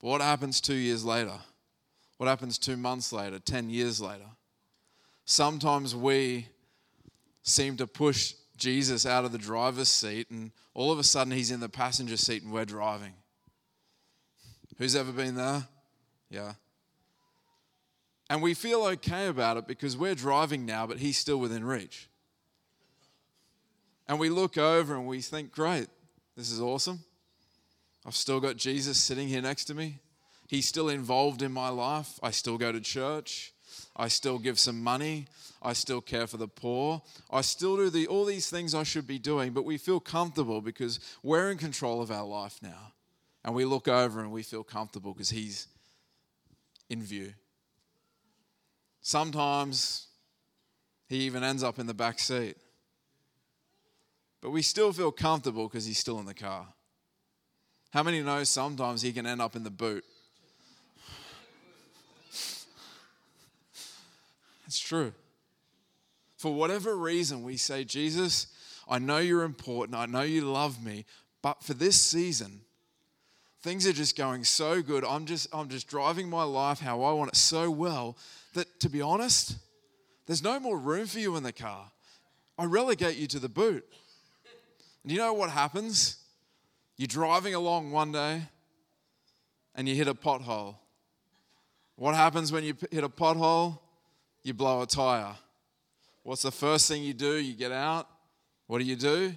but 0.00 0.08
what 0.08 0.22
happens 0.22 0.62
two 0.62 0.72
years 0.72 1.04
later? 1.04 1.36
What 2.16 2.28
happens 2.28 2.56
two 2.56 2.78
months 2.78 3.12
later, 3.12 3.38
10 3.38 3.68
years 3.68 4.00
later? 4.00 4.30
Sometimes 5.26 5.94
we 5.94 6.48
seem 7.42 7.76
to 7.76 7.86
push 7.86 8.32
Jesus 8.64 9.04
out 9.04 9.26
of 9.26 9.32
the 9.32 9.36
driver's 9.36 9.90
seat, 9.90 10.30
and 10.30 10.50
all 10.72 10.90
of 10.90 10.98
a 10.98 11.04
sudden 11.04 11.34
he's 11.34 11.50
in 11.50 11.60
the 11.60 11.68
passenger 11.68 12.16
seat 12.16 12.42
and 12.42 12.50
we're 12.50 12.64
driving. 12.64 13.12
Who's 14.78 14.96
ever 14.96 15.12
been 15.12 15.34
there? 15.34 15.68
Yeah. 16.30 16.54
And 18.30 18.40
we 18.40 18.54
feel 18.54 18.82
okay 18.84 19.26
about 19.26 19.58
it 19.58 19.66
because 19.66 19.98
we're 19.98 20.14
driving 20.14 20.64
now, 20.64 20.86
but 20.86 20.96
he's 20.96 21.18
still 21.18 21.36
within 21.36 21.62
reach. 21.62 22.08
And 24.08 24.18
we 24.18 24.30
look 24.30 24.56
over 24.56 24.94
and 24.94 25.06
we 25.06 25.20
think, 25.20 25.52
great, 25.52 25.88
this 26.34 26.50
is 26.50 26.58
awesome. 26.58 27.00
I've 28.06 28.16
still 28.16 28.40
got 28.40 28.56
Jesus 28.56 28.96
sitting 28.98 29.28
here 29.28 29.42
next 29.42 29.66
to 29.66 29.74
me. 29.74 29.98
He's 30.48 30.66
still 30.66 30.88
involved 30.88 31.42
in 31.42 31.52
my 31.52 31.68
life. 31.68 32.18
I 32.22 32.30
still 32.30 32.56
go 32.56 32.72
to 32.72 32.80
church. 32.80 33.53
I 33.96 34.08
still 34.08 34.38
give 34.38 34.58
some 34.58 34.82
money. 34.82 35.26
I 35.62 35.72
still 35.72 36.00
care 36.00 36.26
for 36.26 36.36
the 36.36 36.48
poor. 36.48 37.02
I 37.30 37.40
still 37.40 37.76
do 37.76 37.90
the, 37.90 38.06
all 38.06 38.24
these 38.24 38.50
things 38.50 38.74
I 38.74 38.82
should 38.82 39.06
be 39.06 39.18
doing, 39.18 39.52
but 39.52 39.64
we 39.64 39.78
feel 39.78 40.00
comfortable 40.00 40.60
because 40.60 41.00
we're 41.22 41.50
in 41.50 41.58
control 41.58 42.02
of 42.02 42.10
our 42.10 42.24
life 42.24 42.58
now. 42.62 42.92
And 43.44 43.54
we 43.54 43.64
look 43.64 43.88
over 43.88 44.20
and 44.20 44.32
we 44.32 44.42
feel 44.42 44.64
comfortable 44.64 45.12
because 45.12 45.30
He's 45.30 45.68
in 46.90 47.02
view. 47.02 47.34
Sometimes 49.00 50.06
He 51.08 51.18
even 51.22 51.42
ends 51.42 51.62
up 51.62 51.78
in 51.78 51.86
the 51.86 51.94
back 51.94 52.18
seat. 52.18 52.56
But 54.40 54.50
we 54.50 54.62
still 54.62 54.92
feel 54.92 55.12
comfortable 55.12 55.68
because 55.68 55.86
He's 55.86 55.98
still 55.98 56.18
in 56.18 56.26
the 56.26 56.34
car. 56.34 56.66
How 57.94 58.02
many 58.02 58.20
know 58.22 58.42
sometimes 58.42 59.02
he 59.02 59.12
can 59.12 59.24
end 59.24 59.40
up 59.40 59.54
in 59.54 59.62
the 59.62 59.70
boot? 59.70 60.04
It's 64.66 64.78
true. 64.78 65.12
For 66.36 66.52
whatever 66.52 66.96
reason, 66.96 67.42
we 67.42 67.56
say, 67.56 67.84
Jesus, 67.84 68.48
I 68.88 68.98
know 68.98 69.18
you're 69.18 69.44
important. 69.44 69.96
I 69.96 70.06
know 70.06 70.22
you 70.22 70.42
love 70.42 70.84
me. 70.84 71.04
But 71.42 71.62
for 71.62 71.74
this 71.74 72.00
season, 72.00 72.60
things 73.62 73.86
are 73.86 73.92
just 73.92 74.16
going 74.16 74.44
so 74.44 74.82
good. 74.82 75.04
I'm 75.04 75.26
just, 75.26 75.48
I'm 75.52 75.68
just 75.68 75.88
driving 75.88 76.28
my 76.28 76.42
life 76.42 76.80
how 76.80 77.02
I 77.02 77.12
want 77.12 77.32
it 77.32 77.36
so 77.36 77.70
well 77.70 78.16
that, 78.54 78.80
to 78.80 78.88
be 78.88 79.00
honest, 79.00 79.56
there's 80.26 80.42
no 80.42 80.58
more 80.58 80.78
room 80.78 81.06
for 81.06 81.18
you 81.18 81.36
in 81.36 81.42
the 81.42 81.52
car. 81.52 81.90
I 82.58 82.64
relegate 82.64 83.16
you 83.16 83.26
to 83.28 83.38
the 83.38 83.48
boot. 83.48 83.84
And 85.02 85.12
you 85.12 85.18
know 85.18 85.34
what 85.34 85.50
happens? 85.50 86.16
You're 86.96 87.06
driving 87.06 87.54
along 87.54 87.90
one 87.90 88.12
day 88.12 88.42
and 89.74 89.88
you 89.88 89.94
hit 89.94 90.08
a 90.08 90.14
pothole. 90.14 90.76
What 91.96 92.14
happens 92.14 92.52
when 92.52 92.64
you 92.64 92.74
hit 92.90 93.04
a 93.04 93.08
pothole? 93.08 93.78
You 94.44 94.52
blow 94.54 94.82
a 94.82 94.86
tire. 94.86 95.34
What's 96.22 96.42
the 96.42 96.52
first 96.52 96.86
thing 96.86 97.02
you 97.02 97.14
do? 97.14 97.36
You 97.36 97.54
get 97.54 97.72
out. 97.72 98.08
What 98.66 98.78
do 98.78 98.84
you 98.84 98.94
do? 98.96 99.34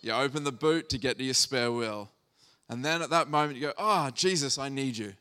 You 0.00 0.12
open 0.12 0.42
the 0.42 0.52
boot 0.52 0.88
to 0.88 0.98
get 0.98 1.18
to 1.18 1.24
your 1.24 1.34
spare 1.34 1.70
wheel. 1.70 2.10
And 2.68 2.84
then 2.84 3.02
at 3.02 3.10
that 3.10 3.28
moment, 3.28 3.56
you 3.56 3.66
go, 3.68 3.72
Oh, 3.78 4.10
Jesus, 4.10 4.58
I 4.58 4.68
need 4.68 4.96
you. 4.96 5.12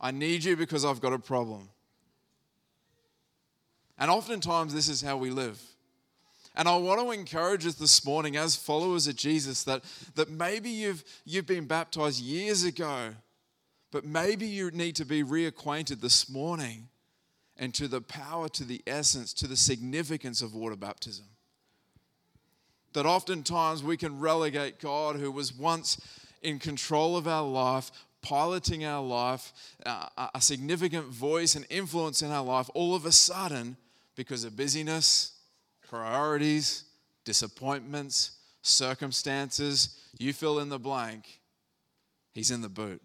I 0.00 0.10
need 0.10 0.42
you 0.42 0.56
because 0.56 0.84
I've 0.84 1.00
got 1.00 1.12
a 1.12 1.18
problem. 1.18 1.68
And 3.98 4.10
oftentimes, 4.10 4.74
this 4.74 4.88
is 4.88 5.00
how 5.00 5.16
we 5.16 5.30
live. 5.30 5.60
And 6.54 6.68
I 6.68 6.76
want 6.76 7.00
to 7.00 7.10
encourage 7.12 7.66
us 7.66 7.76
this 7.76 8.04
morning 8.04 8.36
as 8.36 8.56
followers 8.56 9.06
of 9.06 9.16
Jesus 9.16 9.64
that, 9.64 9.82
that 10.16 10.28
maybe 10.28 10.68
you've, 10.68 11.04
you've 11.24 11.46
been 11.46 11.66
baptized 11.66 12.20
years 12.20 12.64
ago, 12.64 13.14
but 13.90 14.04
maybe 14.04 14.46
you 14.46 14.70
need 14.70 14.96
to 14.96 15.04
be 15.04 15.22
reacquainted 15.22 16.00
this 16.00 16.28
morning 16.28 16.88
and 17.56 17.74
to 17.74 17.88
the 17.88 18.00
power, 18.00 18.48
to 18.50 18.64
the 18.64 18.82
essence, 18.86 19.32
to 19.34 19.46
the 19.46 19.56
significance 19.56 20.42
of 20.42 20.54
water 20.54 20.76
baptism. 20.76 21.26
That 22.92 23.06
oftentimes 23.06 23.82
we 23.82 23.96
can 23.96 24.20
relegate 24.20 24.80
God, 24.80 25.16
who 25.16 25.30
was 25.30 25.52
once 25.52 26.00
in 26.42 26.58
control 26.58 27.16
of 27.16 27.26
our 27.26 27.46
life, 27.46 27.90
piloting 28.20 28.84
our 28.84 29.02
life, 29.02 29.52
uh, 29.84 30.28
a 30.34 30.40
significant 30.40 31.06
voice 31.06 31.54
and 31.54 31.66
influence 31.70 32.22
in 32.22 32.30
our 32.30 32.44
life, 32.44 32.68
all 32.74 32.94
of 32.94 33.06
a 33.06 33.12
sudden, 33.12 33.76
because 34.14 34.44
of 34.44 34.56
busyness, 34.56 35.32
priorities, 35.88 36.84
disappointments, 37.24 38.32
circumstances, 38.62 39.98
you 40.18 40.32
fill 40.32 40.58
in 40.60 40.68
the 40.68 40.78
blank, 40.78 41.40
he's 42.32 42.50
in 42.50 42.60
the 42.60 42.68
boot. 42.68 43.00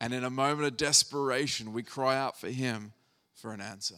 And 0.00 0.14
in 0.14 0.24
a 0.24 0.30
moment 0.30 0.66
of 0.66 0.76
desperation, 0.76 1.72
we 1.72 1.82
cry 1.82 2.16
out 2.16 2.38
for 2.38 2.48
him 2.48 2.92
for 3.34 3.52
an 3.52 3.60
answer. 3.60 3.96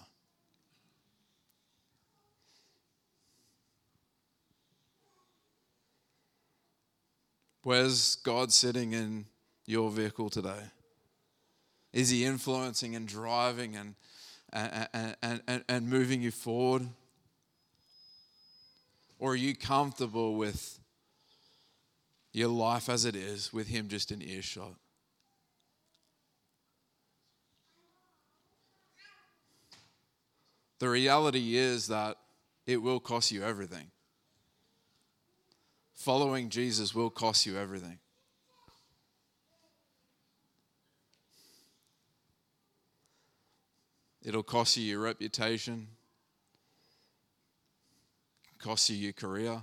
Where's 7.62 8.16
God 8.16 8.52
sitting 8.52 8.92
in 8.92 9.26
your 9.66 9.90
vehicle 9.90 10.30
today? 10.30 10.62
Is 11.92 12.08
he 12.08 12.24
influencing 12.24 12.96
and 12.96 13.06
driving 13.06 13.76
and, 13.76 13.94
and, 14.52 15.16
and, 15.22 15.42
and, 15.46 15.64
and 15.68 15.88
moving 15.88 16.22
you 16.22 16.30
forward? 16.30 16.88
Or 19.18 19.32
are 19.32 19.36
you 19.36 19.54
comfortable 19.54 20.34
with 20.36 20.78
your 22.32 22.48
life 22.48 22.88
as 22.88 23.04
it 23.04 23.14
is, 23.14 23.52
with 23.52 23.68
Him 23.68 23.88
just 23.88 24.10
in 24.10 24.22
earshot? 24.22 24.74
The 30.80 30.88
reality 30.88 31.56
is 31.56 31.86
that 31.86 32.16
it 32.66 32.82
will 32.82 32.98
cost 33.00 33.30
you 33.30 33.44
everything. 33.44 33.86
Following 35.94 36.48
Jesus 36.48 36.94
will 36.94 37.10
cost 37.10 37.46
you 37.46 37.56
everything. 37.56 37.98
It'll 44.22 44.42
cost 44.42 44.76
you 44.76 44.84
your 44.84 45.00
reputation 45.00 45.88
cost 48.60 48.90
you 48.90 48.96
your 48.96 49.12
career, 49.12 49.62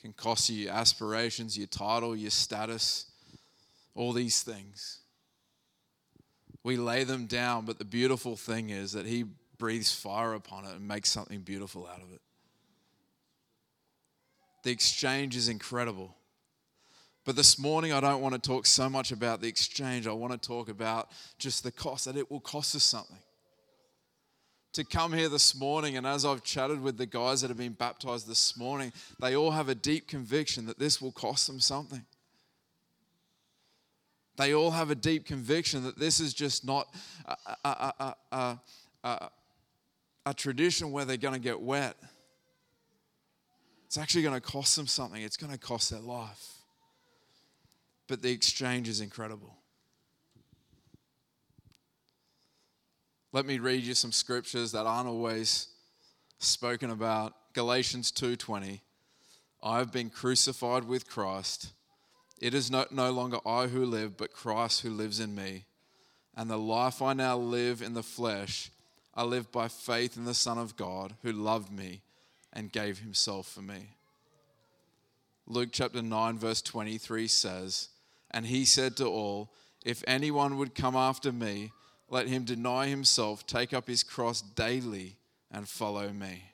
can 0.00 0.12
cost 0.12 0.48
you 0.48 0.64
your 0.64 0.72
aspirations, 0.72 1.58
your 1.58 1.66
title, 1.66 2.14
your 2.14 2.30
status, 2.30 3.06
all 3.94 4.12
these 4.12 4.42
things. 4.42 5.00
We 6.62 6.76
lay 6.76 7.04
them 7.04 7.26
down, 7.26 7.64
but 7.64 7.78
the 7.78 7.84
beautiful 7.84 8.36
thing 8.36 8.70
is 8.70 8.92
that 8.92 9.06
He 9.06 9.24
breathes 9.58 9.92
fire 9.92 10.34
upon 10.34 10.64
it 10.64 10.74
and 10.74 10.86
makes 10.86 11.10
something 11.10 11.40
beautiful 11.40 11.86
out 11.86 12.00
of 12.00 12.12
it. 12.12 12.20
The 14.62 14.70
exchange 14.70 15.36
is 15.36 15.48
incredible. 15.48 16.14
But 17.24 17.36
this 17.36 17.58
morning, 17.58 17.92
I 17.92 18.00
don't 18.00 18.22
want 18.22 18.34
to 18.34 18.40
talk 18.40 18.64
so 18.64 18.88
much 18.88 19.12
about 19.12 19.40
the 19.40 19.48
exchange. 19.48 20.06
I 20.06 20.12
want 20.12 20.32
to 20.32 20.48
talk 20.48 20.68
about 20.68 21.10
just 21.38 21.62
the 21.62 21.70
cost, 21.70 22.06
that 22.06 22.16
it 22.16 22.30
will 22.30 22.40
cost 22.40 22.74
us 22.74 22.82
something 22.82 23.18
to 24.72 24.84
come 24.84 25.12
here 25.12 25.28
this 25.28 25.54
morning. 25.54 25.96
And 25.96 26.06
as 26.06 26.24
I've 26.24 26.42
chatted 26.42 26.80
with 26.80 26.96
the 26.96 27.06
guys 27.06 27.40
that 27.40 27.48
have 27.48 27.56
been 27.56 27.72
baptized 27.72 28.28
this 28.28 28.56
morning, 28.56 28.92
they 29.20 29.36
all 29.36 29.50
have 29.50 29.68
a 29.68 29.74
deep 29.74 30.08
conviction 30.08 30.66
that 30.66 30.78
this 30.78 31.02
will 31.02 31.12
cost 31.12 31.46
them 31.46 31.60
something. 31.60 32.04
They 34.36 34.54
all 34.54 34.70
have 34.70 34.90
a 34.90 34.94
deep 34.94 35.26
conviction 35.26 35.82
that 35.82 35.98
this 35.98 36.20
is 36.20 36.32
just 36.32 36.64
not 36.64 36.86
a, 37.26 38.14
a, 38.32 38.56
a, 39.04 39.30
a, 40.30 40.34
tradition 40.34 40.92
where 40.92 41.04
they're 41.04 41.16
going 41.16 41.34
to 41.34 41.40
get 41.40 41.60
wet. 41.60 41.96
It's 43.86 43.96
actually 43.96 44.22
going 44.22 44.34
to 44.34 44.40
cost 44.40 44.76
them 44.76 44.86
something, 44.86 45.22
it's 45.22 45.36
going 45.36 45.52
to 45.52 45.58
cost 45.58 45.90
their 45.90 46.00
life. 46.00 46.52
But 48.06 48.22
the 48.22 48.30
exchange 48.30 48.88
is 48.88 49.00
incredible. 49.00 49.54
Let 53.32 53.44
me 53.44 53.58
read 53.58 53.84
you 53.84 53.94
some 53.94 54.12
scriptures 54.12 54.72
that 54.72 54.86
aren't 54.86 55.08
always 55.08 55.68
spoken 56.38 56.90
about. 56.90 57.34
Galatians 57.52 58.10
2:20. 58.10 58.80
I 59.62 59.78
have 59.78 59.92
been 59.92 60.08
crucified 60.08 60.84
with 60.84 61.08
Christ. 61.08 61.72
It 62.40 62.54
is 62.54 62.70
no 62.70 62.86
longer 63.10 63.38
I 63.46 63.66
who 63.66 63.84
live, 63.84 64.16
but 64.16 64.32
Christ 64.32 64.82
who 64.82 64.90
lives 64.90 65.18
in 65.18 65.34
me. 65.34 65.64
And 66.36 66.48
the 66.48 66.58
life 66.58 67.02
I 67.02 67.12
now 67.12 67.36
live 67.36 67.82
in 67.82 67.94
the 67.94 68.02
flesh, 68.02 68.70
I 69.18 69.24
live 69.24 69.50
by 69.50 69.66
faith 69.66 70.16
in 70.16 70.26
the 70.26 70.32
Son 70.32 70.58
of 70.58 70.76
God 70.76 71.12
who 71.22 71.32
loved 71.32 71.72
me 71.72 72.02
and 72.52 72.70
gave 72.70 73.00
himself 73.00 73.48
for 73.48 73.62
me. 73.62 73.96
Luke 75.44 75.70
chapter 75.72 76.00
9, 76.00 76.38
verse 76.38 76.62
23 76.62 77.26
says, 77.26 77.88
And 78.30 78.46
he 78.46 78.64
said 78.64 78.96
to 78.98 79.06
all, 79.06 79.50
If 79.84 80.04
anyone 80.06 80.56
would 80.56 80.72
come 80.72 80.94
after 80.94 81.32
me, 81.32 81.72
let 82.08 82.28
him 82.28 82.44
deny 82.44 82.86
himself, 82.86 83.44
take 83.44 83.74
up 83.74 83.88
his 83.88 84.04
cross 84.04 84.40
daily, 84.40 85.16
and 85.50 85.68
follow 85.68 86.10
me. 86.10 86.52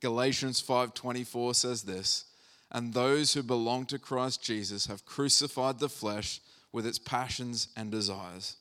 Galatians 0.00 0.60
5:24 0.60 1.54
says 1.54 1.82
this, 1.82 2.24
and 2.72 2.94
those 2.94 3.34
who 3.34 3.44
belong 3.44 3.86
to 3.86 3.98
Christ 3.98 4.42
Jesus 4.42 4.86
have 4.86 5.04
crucified 5.04 5.78
the 5.78 5.88
flesh 5.88 6.40
with 6.72 6.84
its 6.84 6.98
passions 6.98 7.68
and 7.76 7.92
desires. 7.92 8.56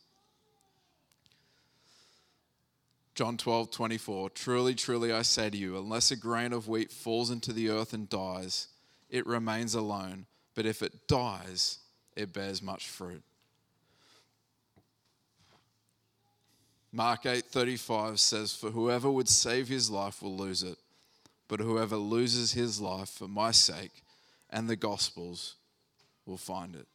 John 3.19 3.35
12, 3.35 3.69
24. 3.69 4.29
Truly, 4.29 4.73
truly, 4.73 5.11
I 5.11 5.23
say 5.23 5.49
to 5.49 5.57
you, 5.57 5.77
unless 5.77 6.09
a 6.09 6.15
grain 6.15 6.53
of 6.53 6.69
wheat 6.69 6.89
falls 6.89 7.29
into 7.29 7.51
the 7.51 7.67
earth 7.69 7.91
and 7.91 8.07
dies, 8.07 8.69
it 9.09 9.27
remains 9.27 9.75
alone. 9.75 10.25
But 10.55 10.65
if 10.65 10.81
it 10.81 11.05
dies, 11.05 11.79
it 12.15 12.31
bears 12.31 12.61
much 12.61 12.87
fruit. 12.87 13.21
Mark 16.93 17.23
8:35 17.23 18.19
says, 18.19 18.55
For 18.55 18.71
whoever 18.71 19.11
would 19.11 19.27
save 19.27 19.67
his 19.67 19.91
life 19.91 20.21
will 20.21 20.37
lose 20.37 20.63
it 20.63 20.77
but 21.49 21.59
whoever 21.59 21.97
loses 21.97 22.53
his 22.53 22.79
life 22.79 23.09
for 23.09 23.27
my 23.27 23.51
sake 23.51 24.03
and 24.49 24.69
the 24.69 24.77
gospel's 24.77 25.55
will 26.25 26.37
find 26.37 26.75
it. 26.75 26.87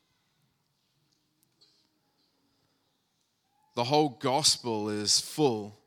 The 3.75 3.85
whole 3.85 4.09
gospel 4.09 4.88
is 4.88 5.21
full 5.21 5.81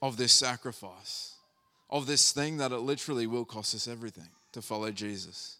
of 0.00 0.16
this 0.16 0.32
sacrifice, 0.32 1.34
of 1.90 2.06
this 2.06 2.32
thing 2.32 2.58
that 2.58 2.72
it 2.72 2.78
literally 2.78 3.26
will 3.26 3.44
cost 3.44 3.74
us 3.74 3.88
everything 3.88 4.28
to 4.52 4.62
follow 4.62 4.90
Jesus. 4.90 5.56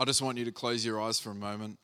I 0.00 0.04
just 0.04 0.22
want 0.22 0.38
you 0.38 0.44
to 0.44 0.52
close 0.52 0.84
your 0.84 1.00
eyes 1.00 1.18
for 1.18 1.30
a 1.30 1.34
moment. 1.34 1.76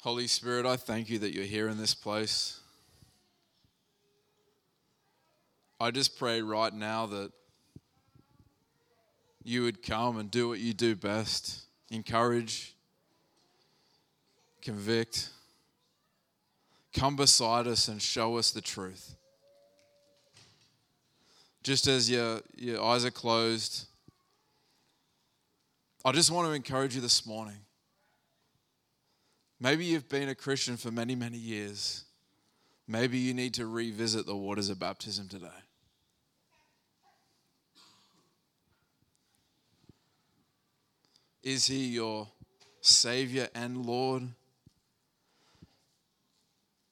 Holy 0.00 0.26
Spirit, 0.26 0.66
I 0.66 0.76
thank 0.76 1.08
you 1.10 1.18
that 1.20 1.34
you're 1.34 1.44
here 1.44 1.68
in 1.68 1.78
this 1.78 1.94
place. 1.94 2.60
I 5.78 5.90
just 5.90 6.18
pray 6.18 6.42
right 6.42 6.72
now 6.72 7.06
that 7.06 7.32
you 9.44 9.62
would 9.62 9.82
come 9.82 10.18
and 10.18 10.30
do 10.30 10.48
what 10.48 10.58
you 10.58 10.72
do 10.74 10.94
best 10.94 11.62
encourage, 11.90 12.74
convict, 14.62 15.30
come 16.94 17.16
beside 17.16 17.66
us 17.66 17.88
and 17.88 18.00
show 18.00 18.36
us 18.36 18.50
the 18.50 18.60
truth 18.60 19.16
just 21.62 21.86
as 21.86 22.10
your, 22.10 22.40
your 22.56 22.82
eyes 22.82 23.04
are 23.04 23.10
closed, 23.10 23.86
I 26.04 26.12
just 26.12 26.30
want 26.30 26.48
to 26.48 26.54
encourage 26.54 26.94
you 26.94 27.00
this 27.00 27.26
morning. 27.26 27.58
Maybe 29.60 29.84
you've 29.84 30.08
been 30.08 30.28
a 30.28 30.34
Christian 30.34 30.76
for 30.76 30.90
many, 30.90 31.14
many 31.14 31.36
years. 31.36 32.04
Maybe 32.88 33.18
you 33.18 33.34
need 33.34 33.54
to 33.54 33.66
revisit 33.66 34.26
the 34.26 34.34
waters 34.34 34.70
of 34.70 34.78
baptism 34.78 35.28
today. 35.28 35.46
Is 41.42 41.66
he 41.66 41.86
your 41.86 42.28
Savior 42.80 43.48
and 43.54 43.84
Lord? 43.86 44.28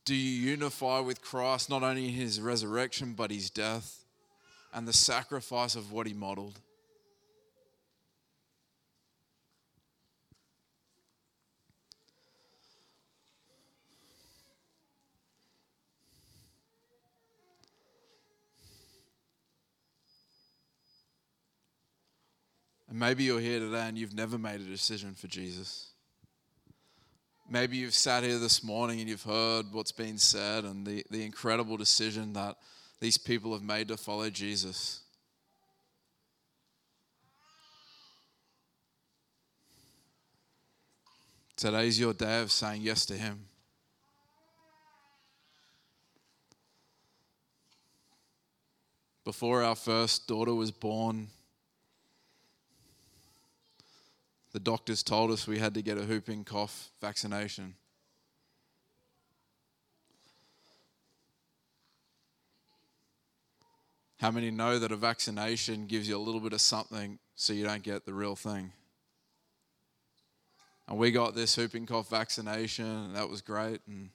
Do 0.04 0.14
you 0.14 0.50
unify 0.50 1.00
with 1.00 1.20
Christ 1.20 1.68
not 1.68 1.82
only 1.82 2.08
in 2.08 2.14
his 2.14 2.40
resurrection 2.40 3.14
but 3.14 3.30
his 3.30 3.50
death? 3.50 4.04
and 4.72 4.86
the 4.86 4.92
sacrifice 4.92 5.74
of 5.74 5.92
what 5.92 6.06
he 6.06 6.14
modeled. 6.14 6.58
Maybe 22.98 23.24
you're 23.24 23.40
here 23.40 23.60
today 23.60 23.86
and 23.88 23.96
you've 23.96 24.14
never 24.14 24.38
made 24.38 24.60
a 24.60 24.64
decision 24.64 25.14
for 25.14 25.28
Jesus. 25.28 25.90
Maybe 27.48 27.76
you've 27.76 27.94
sat 27.94 28.24
here 28.24 28.38
this 28.38 28.62
morning 28.62 29.00
and 29.00 29.08
you've 29.08 29.22
heard 29.22 29.66
what's 29.72 29.92
been 29.92 30.18
said 30.18 30.64
and 30.64 30.86
the, 30.86 31.04
the 31.10 31.24
incredible 31.24 31.76
decision 31.76 32.32
that 32.34 32.56
these 33.00 33.16
people 33.16 33.52
have 33.52 33.62
made 33.62 33.88
to 33.88 33.96
follow 33.96 34.28
Jesus. 34.28 35.00
Today's 41.56 41.98
your 41.98 42.12
day 42.12 42.40
of 42.42 42.52
saying 42.52 42.82
yes 42.82 43.06
to 43.06 43.14
Him. 43.14 43.46
Before 49.24 49.62
our 49.62 49.74
first 49.74 50.26
daughter 50.28 50.54
was 50.54 50.70
born, 50.70 51.28
the 54.52 54.60
doctors 54.60 55.02
told 55.02 55.30
us 55.30 55.46
we 55.46 55.58
had 55.58 55.74
to 55.74 55.82
get 55.82 55.98
a 55.98 56.02
whooping 56.02 56.44
cough 56.44 56.90
vaccination. 57.00 57.74
How 64.18 64.30
many 64.32 64.50
know 64.50 64.78
that 64.78 64.90
a 64.90 64.96
vaccination 64.96 65.86
gives 65.86 66.08
you 66.08 66.16
a 66.16 66.18
little 66.18 66.40
bit 66.40 66.52
of 66.52 66.60
something 66.60 67.18
so 67.36 67.52
you 67.52 67.64
don't 67.64 67.82
get 67.84 68.04
the 68.04 68.14
real 68.14 68.34
thing? 68.34 68.72
And 70.88 70.98
we 70.98 71.12
got 71.12 71.34
this 71.34 71.56
whooping 71.56 71.86
cough 71.86 72.08
vaccination, 72.08 72.86
and 72.86 73.14
that 73.14 73.28
was 73.28 73.42
great, 73.42 73.80
and 73.86 74.08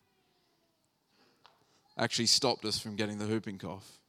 actually 1.98 2.26
stopped 2.26 2.66
us 2.66 2.80
from 2.80 2.96
getting 2.96 3.20
the 3.20 3.28
whooping 3.28 3.60
cough. 3.60 4.00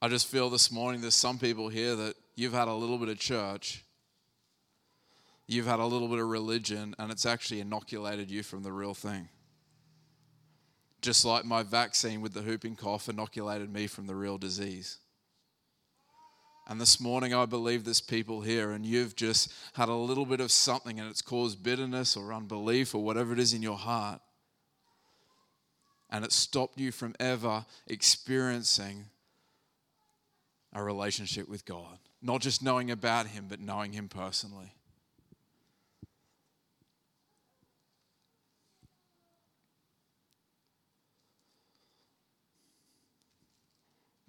I 0.00 0.08
just 0.08 0.26
feel 0.26 0.50
this 0.50 0.70
morning 0.70 1.00
there's 1.00 1.14
some 1.14 1.38
people 1.38 1.68
here 1.68 1.96
that 1.96 2.16
you've 2.34 2.52
had 2.52 2.68
a 2.68 2.74
little 2.74 2.98
bit 2.98 3.08
of 3.08 3.18
church 3.18 3.82
you've 5.46 5.66
had 5.66 5.78
a 5.78 5.86
little 5.86 6.08
bit 6.08 6.18
of 6.18 6.28
religion 6.28 6.94
and 6.98 7.10
it's 7.10 7.26
actually 7.26 7.60
inoculated 7.60 8.30
you 8.30 8.42
from 8.42 8.62
the 8.62 8.72
real 8.72 8.94
thing. 8.94 9.28
Just 11.02 11.24
like 11.24 11.44
my 11.44 11.62
vaccine 11.62 12.20
with 12.20 12.34
the 12.34 12.42
whooping 12.42 12.76
cough 12.76 13.08
inoculated 13.08 13.72
me 13.72 13.86
from 13.86 14.06
the 14.06 14.14
real 14.14 14.38
disease. 14.38 14.98
And 16.68 16.80
this 16.80 17.00
morning, 17.00 17.32
I 17.32 17.46
believe 17.46 17.84
there's 17.84 18.00
people 18.00 18.40
here, 18.40 18.72
and 18.72 18.84
you've 18.84 19.14
just 19.14 19.52
had 19.74 19.88
a 19.88 19.94
little 19.94 20.26
bit 20.26 20.40
of 20.40 20.50
something, 20.50 20.98
and 20.98 21.08
it's 21.08 21.22
caused 21.22 21.62
bitterness 21.62 22.16
or 22.16 22.32
unbelief 22.32 22.92
or 22.92 23.04
whatever 23.04 23.32
it 23.32 23.38
is 23.38 23.54
in 23.54 23.62
your 23.62 23.76
heart. 23.76 24.20
And 26.10 26.24
it 26.24 26.32
stopped 26.32 26.80
you 26.80 26.90
from 26.90 27.14
ever 27.20 27.66
experiencing 27.86 29.04
a 30.76 30.82
relationship 30.82 31.48
with 31.48 31.64
God. 31.64 31.98
Not 32.20 32.42
just 32.42 32.62
knowing 32.62 32.90
about 32.90 33.28
Him, 33.28 33.46
but 33.48 33.60
knowing 33.60 33.92
Him 33.92 34.08
personally. 34.08 34.74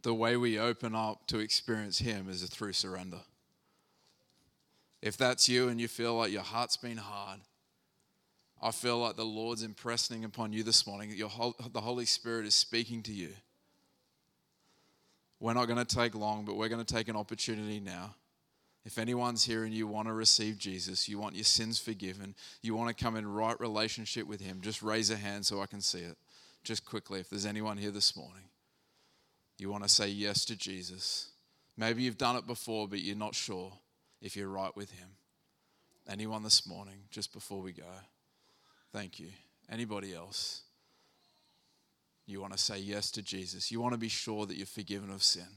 The 0.04 0.14
way 0.14 0.38
we 0.38 0.58
open 0.58 0.96
up 0.96 1.28
to 1.28 1.40
experience 1.40 2.00
Him 2.00 2.30
is 2.30 2.42
through 2.44 2.74
surrender. 2.74 3.20
If 5.02 5.18
that's 5.18 5.50
you 5.50 5.68
and 5.68 5.82
you 5.82 5.90
feel 5.90 6.16
like 6.16 6.32
your 6.32 6.44
heart's 6.44 6.78
been 6.78 6.98
hard, 6.98 7.42
I 8.62 8.72
feel 8.72 9.00
like 9.00 9.18
the 9.18 9.26
Lord's 9.26 9.64
impressing 9.64 10.24
upon 10.24 10.54
you 10.54 10.64
this 10.64 10.88
morning 10.88 11.10
that 11.10 11.18
your 11.18 11.30
whole, 11.30 11.56
the 11.74 11.82
Holy 11.82 12.06
Spirit 12.06 12.46
is 12.46 12.56
speaking 12.56 13.04
to 13.04 13.12
you 13.12 13.34
we're 15.39 15.54
not 15.54 15.65
going 15.65 15.84
to 15.84 15.95
take 15.95 16.15
long, 16.15 16.45
but 16.45 16.56
we're 16.56 16.69
going 16.69 16.84
to 16.84 16.93
take 16.93 17.08
an 17.08 17.15
opportunity 17.15 17.80
now. 17.80 18.15
If 18.86 18.97
anyone's 18.97 19.43
here 19.43 19.65
and 19.65 19.73
you 19.73 19.86
want 19.86 20.08
to 20.08 20.13
receive 20.13 20.58
Jesus, 20.58 21.10
you 21.10 21.19
want 21.19 21.36
your 21.36 21.43
sins 21.43 21.78
forgiven, 21.78 22.36
you 22.62 22.73
want 22.73 22.95
to 22.95 23.04
come 23.04 23.17
in 23.17 23.28
right 23.28 23.60
relationship 23.60 24.26
with 24.26 24.39
Him, 24.39 24.62
just 24.62 24.82
raise 24.82 25.12
a 25.12 25.17
hand 25.17 25.45
so 25.45 25.62
I 25.62 25.65
can 25.65 25.82
see 25.82 26.00
it. 26.00 26.17
Just 26.63 26.86
quickly, 26.86 27.19
if 27.19 27.30
there's 27.30 27.45
anyone 27.45 27.78
here 27.78 27.91
this 27.91 28.15
morning, 28.15 28.43
you 29.58 29.69
want 29.69 29.84
to 29.84 29.89
say 29.89 30.08
yes 30.08 30.45
to 30.45 30.56
Jesus. 30.56 31.32
Maybe 31.76 32.04
you've 32.04 32.17
done 32.17 32.38
it 32.38 32.47
before, 32.47 32.88
but 32.88 33.00
you're 33.00 33.15
not 33.15 33.36
sure 33.36 33.73
if 34.21 34.36
you're 34.36 34.47
right 34.47 34.76
with 34.76 34.91
Him. 34.91 35.10
Anyone 36.10 36.43
this 36.43 36.65
morning, 36.65 37.00
just 37.12 37.34
before 37.34 37.62
we 37.62 37.73
go? 37.73 37.84
Thank 38.93 39.19
you. 39.19 39.28
Anybody 39.69 40.15
else? 40.15 40.62
You 42.28 42.42
want 42.42 42.52
to 42.52 42.60
say 42.60 42.78
yes 42.78 43.10
to 43.12 43.22
Jesus. 43.22 43.72
You 43.72 43.80
want 43.80 43.94
to 43.94 43.98
be 43.98 44.10
sure 44.10 44.46
that 44.46 44.58
you're 44.58 44.66
forgiven 44.66 45.10
of 45.10 45.24
sin. 45.24 45.48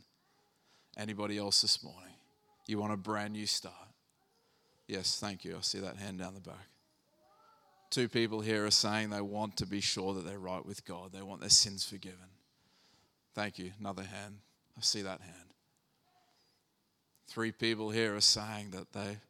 Anybody 0.97 1.37
else 1.37 1.61
this 1.63 1.83
morning? 1.83 2.15
You 2.67 2.79
want 2.79 2.93
a 2.93 2.97
brand 2.97 3.33
new 3.33 3.47
start. 3.47 3.75
Yes, 4.87 5.19
thank 5.21 5.45
you. 5.45 5.57
I 5.57 5.61
see 5.63 5.81
that 5.81 5.97
hand 5.97 6.21
down 6.21 6.35
the 6.35 6.41
back. 6.41 6.69
Two 7.91 8.09
people 8.09 8.41
here 8.41 8.65
are 8.65 8.71
saying 8.71 9.11
they 9.11 9.21
want 9.21 9.57
to 9.57 9.67
be 9.67 9.81
sure 9.81 10.15
that 10.15 10.25
they're 10.25 10.39
right 10.39 10.65
with 10.65 10.85
God. 10.85 11.13
They 11.13 11.23
want 11.23 11.41
their 11.41 11.51
sins 11.51 11.85
forgiven. 11.85 12.19
Thank 13.35 13.59
you. 13.59 13.73
Another 13.81 14.05
hand. 14.05 14.37
I 14.79 14.83
see 14.83 15.03
that 15.03 15.21
hand. 15.21 15.55
Three 17.27 17.51
people 17.51 17.91
here 17.91 18.15
are 18.15 18.21
saying 18.21 18.71
that 18.71 18.93
they're 18.93 19.21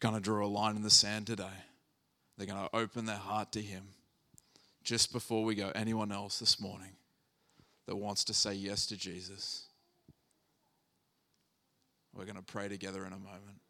going 0.00 0.16
to 0.16 0.20
draw 0.20 0.44
a 0.44 0.48
line 0.48 0.74
in 0.74 0.82
the 0.82 0.90
sand 0.90 1.28
today. 1.28 1.46
They're 2.36 2.46
going 2.46 2.68
to 2.68 2.76
open 2.76 3.06
their 3.06 3.16
heart 3.16 3.52
to 3.52 3.62
Him. 3.62 3.84
Just 4.88 5.12
before 5.12 5.44
we 5.44 5.54
go, 5.54 5.70
anyone 5.74 6.10
else 6.10 6.38
this 6.38 6.58
morning 6.58 6.92
that 7.84 7.94
wants 7.94 8.24
to 8.24 8.32
say 8.32 8.54
yes 8.54 8.86
to 8.86 8.96
Jesus? 8.96 9.66
We're 12.14 12.24
going 12.24 12.38
to 12.38 12.42
pray 12.42 12.68
together 12.68 13.04
in 13.04 13.12
a 13.12 13.18
moment. 13.18 13.60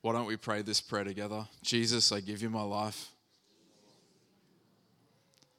Why 0.00 0.12
don't 0.12 0.26
we 0.26 0.36
pray 0.36 0.62
this 0.62 0.80
prayer 0.80 1.04
together? 1.04 1.46
Jesus, 1.62 2.10
I 2.10 2.18
give 2.18 2.42
you 2.42 2.50
my 2.50 2.64
life. 2.64 3.10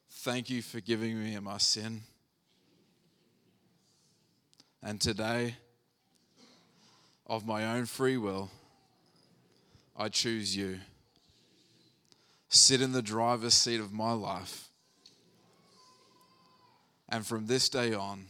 Thank 0.09 0.49
you 0.49 0.61
for 0.61 0.81
giving 0.81 1.23
me 1.23 1.39
my 1.39 1.57
sin. 1.57 2.01
And 4.81 4.99
today, 4.99 5.55
of 7.25 7.47
my 7.47 7.77
own 7.77 7.85
free 7.85 8.17
will, 8.17 8.51
I 9.95 10.09
choose 10.09 10.53
you. 10.53 10.79
Sit 12.55 12.81
in 12.81 12.91
the 12.91 13.01
driver's 13.01 13.55
seat 13.55 13.79
of 13.79 13.91
my 13.91 14.11
life. 14.11 14.69
And 17.09 17.25
from 17.25 17.47
this 17.47 17.67
day 17.67 17.95
on, 17.95 18.25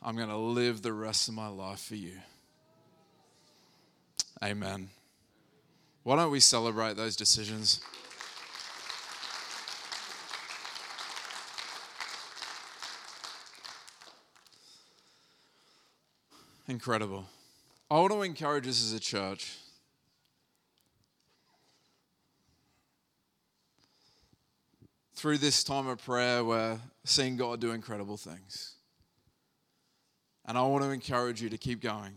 I'm 0.00 0.14
going 0.14 0.28
to 0.28 0.36
live 0.36 0.80
the 0.80 0.92
rest 0.92 1.26
of 1.28 1.34
my 1.34 1.48
life 1.48 1.80
for 1.80 1.96
you. 1.96 2.12
Amen. 4.40 4.88
Why 6.04 6.14
don't 6.14 6.30
we 6.30 6.38
celebrate 6.38 6.96
those 6.96 7.16
decisions? 7.16 7.80
Incredible. 16.68 17.24
I 17.90 17.94
want 17.94 18.12
to 18.12 18.22
encourage 18.22 18.68
us 18.68 18.80
as 18.80 18.92
a 18.92 19.00
church. 19.00 19.56
Through 25.20 25.36
this 25.36 25.62
time 25.62 25.86
of 25.86 26.02
prayer, 26.02 26.42
we're 26.42 26.78
seeing 27.04 27.36
God 27.36 27.60
do 27.60 27.72
incredible 27.72 28.16
things. 28.16 28.76
And 30.46 30.56
I 30.56 30.62
want 30.62 30.82
to 30.82 30.88
encourage 30.88 31.42
you 31.42 31.50
to 31.50 31.58
keep 31.58 31.82
going. 31.82 32.14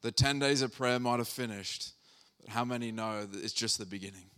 The 0.00 0.10
10 0.10 0.38
days 0.38 0.62
of 0.62 0.74
prayer 0.74 0.98
might 0.98 1.18
have 1.18 1.28
finished, 1.28 1.92
but 2.40 2.48
how 2.48 2.64
many 2.64 2.90
know 2.90 3.26
that 3.26 3.44
it's 3.44 3.52
just 3.52 3.76
the 3.76 3.84
beginning? 3.84 4.30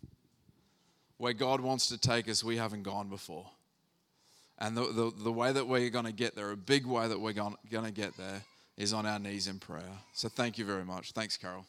Where 1.18 1.32
God 1.32 1.60
wants 1.60 1.88
to 1.90 1.98
take 1.98 2.28
us, 2.28 2.42
we 2.42 2.56
haven't 2.56 2.82
gone 2.82 3.08
before. 3.08 3.46
And 4.58 4.76
the, 4.76 4.86
the, 4.92 5.12
the 5.16 5.32
way 5.32 5.52
that 5.52 5.68
we're 5.68 5.88
going 5.90 6.04
to 6.04 6.12
get 6.12 6.34
there, 6.34 6.50
a 6.50 6.56
big 6.56 6.84
way 6.84 7.06
that 7.06 7.20
we're 7.20 7.32
going 7.32 7.54
to 7.70 7.92
get 7.92 8.16
there, 8.16 8.42
is 8.76 8.92
on 8.92 9.06
our 9.06 9.20
knees 9.20 9.46
in 9.46 9.60
prayer. 9.60 9.98
So 10.14 10.28
thank 10.28 10.58
you 10.58 10.64
very 10.64 10.84
much. 10.84 11.12
Thanks, 11.12 11.36
Carol. 11.36 11.64